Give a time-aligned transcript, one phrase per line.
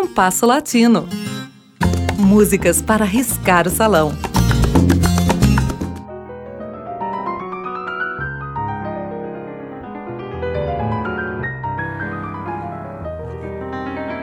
[0.00, 1.08] Compasso Latino.
[2.16, 4.12] Músicas para riscar o salão.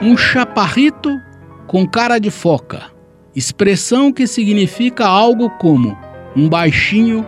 [0.00, 1.10] Um chaparrito
[1.66, 2.84] com cara de foca,
[3.34, 5.94] expressão que significa algo como
[6.34, 7.22] um baixinho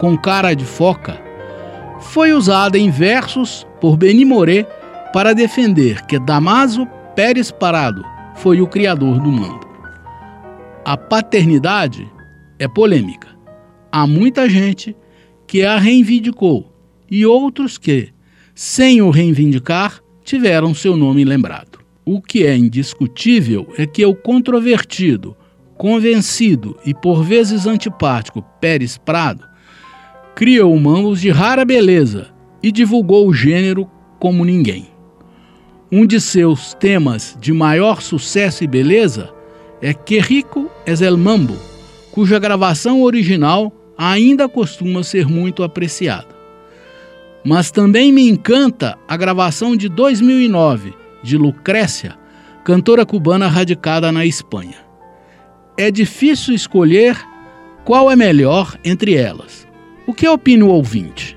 [0.00, 1.16] com cara de foca,
[2.00, 4.64] foi usada em versos por Benimoré
[5.12, 9.64] para defender que Damaso Pérez Parado foi o criador do mambo.
[10.84, 12.10] A paternidade
[12.58, 13.28] é polêmica.
[13.92, 14.96] Há muita gente
[15.46, 16.72] que a reivindicou
[17.08, 18.08] e outros que,
[18.52, 21.78] sem o reivindicar, tiveram seu nome lembrado.
[22.04, 25.36] O que é indiscutível é que o controvertido,
[25.76, 29.46] convencido e por vezes antipático Pérez Prado
[30.34, 33.88] criou mambos de rara beleza e divulgou o gênero
[34.18, 34.93] como ninguém.
[35.92, 39.30] Um de seus temas de maior sucesso e beleza
[39.82, 41.56] é Que Rico es el Mambo,
[42.10, 46.34] cuja gravação original ainda costuma ser muito apreciada.
[47.44, 52.16] Mas também me encanta a gravação de 2009 de Lucrécia,
[52.64, 54.78] cantora cubana radicada na Espanha.
[55.76, 57.16] É difícil escolher
[57.84, 59.68] qual é melhor entre elas.
[60.06, 61.33] O que opina o ouvinte?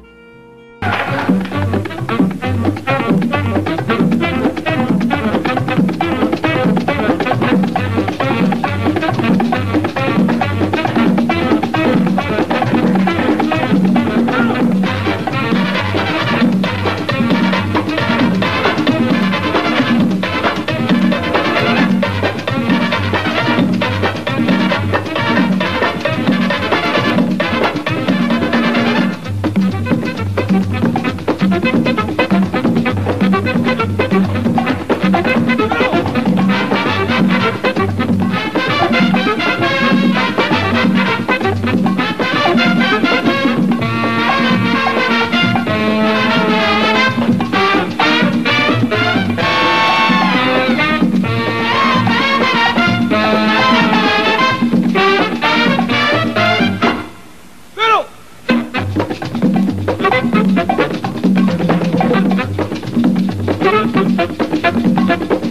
[63.97, 64.27] ハハ
[64.61, 65.46] ハハ!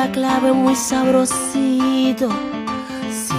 [0.00, 2.28] La clave, muy sabrosito.
[3.22, 3.34] Sí,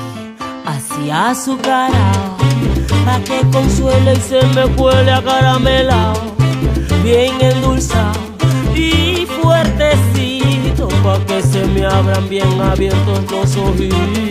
[0.65, 2.37] así azucarado,
[3.05, 6.13] pa' que consuele y se me cuele a caramelao.
[7.03, 8.19] Bien endulzado
[8.75, 14.30] y fuertecito, pa' que se me abran bien abiertos los ojitos.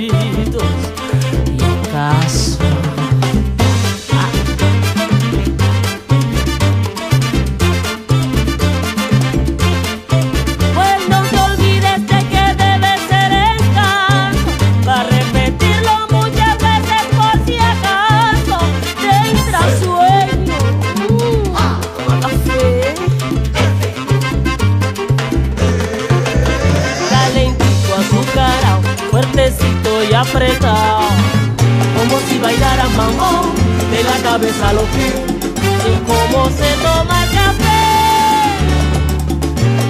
[32.96, 33.52] Mambo
[33.90, 37.80] de la cabeza a los pies, es como se toma el café,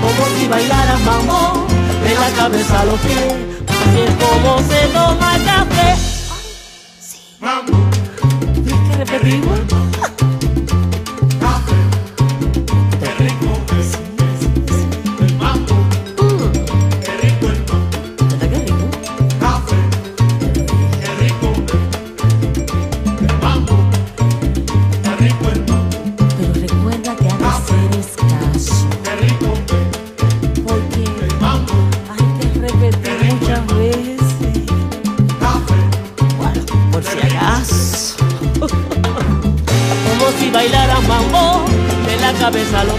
[0.02, 1.67] como si bailara mambo
[2.05, 3.35] de la cabeza a los pies,
[3.97, 5.97] es como se toma el café.
[7.00, 7.19] Sí.
[8.64, 9.19] ¿Tienes que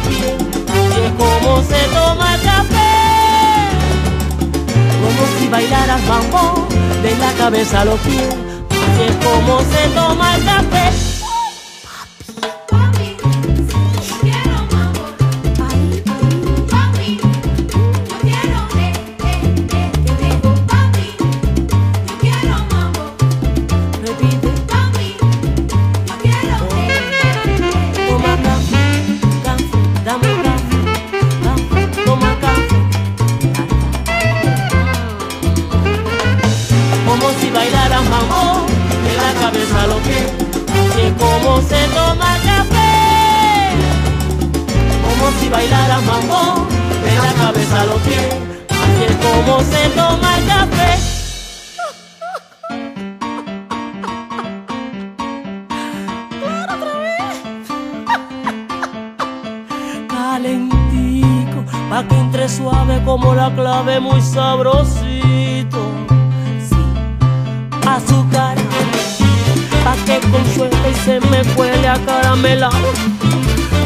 [0.10, 2.92] de cómo se toma el café.
[5.02, 6.70] Como si bailaras bambón
[7.04, 8.30] de la cabeza a los pies,
[8.98, 11.11] de cómo se toma el café.
[45.52, 46.66] Bailar a mambo
[47.04, 48.36] de la cabeza a los pies.
[48.70, 50.98] Así es como se toma el café.
[56.40, 57.36] Claro, otra vez.
[60.08, 61.60] Calentico,
[61.90, 65.82] pa' que entre suave como la clave, muy sabrosito.
[66.70, 66.84] Sí,
[67.88, 68.56] azúcar,
[69.84, 72.90] pa' que con suerte se me cuele a caramelado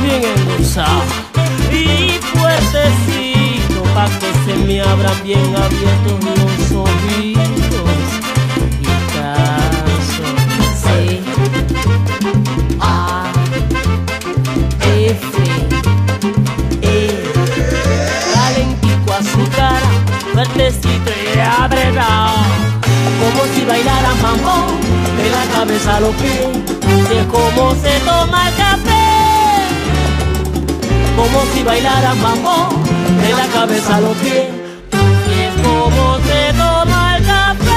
[0.03, 1.34] bien endulzado
[2.85, 8.07] fuertecito, pa' que se me abran bien abiertos los ojitos.
[8.81, 8.83] Y
[9.13, 10.23] caso,
[10.81, 11.21] C,
[12.79, 13.31] A,
[14.81, 15.35] F.
[20.33, 22.43] fuertecito y apretado,
[23.21, 24.55] como si bailara mambo,
[25.17, 26.49] de la cabeza a los pies,
[27.09, 29.04] es como se toma el café,
[31.15, 32.69] como si bailara mambo,
[33.21, 34.49] de la cabeza a los pies,
[34.91, 37.71] y es como se toma el café.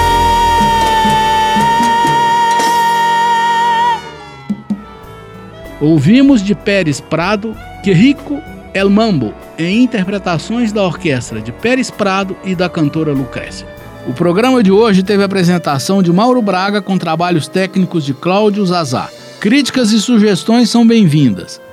[5.81, 8.41] Ouvimos de Pérez Prado que rico
[8.75, 13.67] El Mambo, em interpretações da orquestra de Pérez Prado e da cantora Lucrécia.
[14.07, 18.65] O programa de hoje teve a apresentação de Mauro Braga com trabalhos técnicos de Cláudio
[18.67, 19.09] Zazá.
[19.39, 21.61] Críticas e sugestões são bem-vindas.